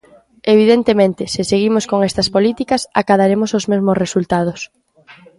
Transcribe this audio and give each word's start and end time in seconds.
Evidentemente, 0.53 1.23
se 1.33 1.41
seguimos 1.51 1.85
con 1.91 1.99
estas 2.09 2.31
políticas, 2.35 2.81
acadaremos 3.01 3.49
os 3.59 3.65
mesmos 3.71 3.99
resultados. 4.03 4.59